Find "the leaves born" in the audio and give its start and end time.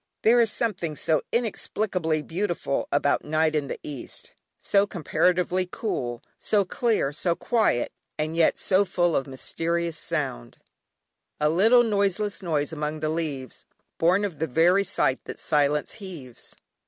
13.01-14.25